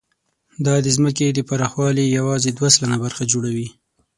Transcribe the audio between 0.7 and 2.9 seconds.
د ځمکې د پراخوالي یواځې دوه